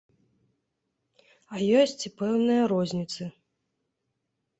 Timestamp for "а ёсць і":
1.55-2.11